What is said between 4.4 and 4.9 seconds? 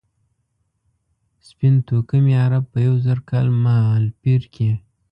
کې.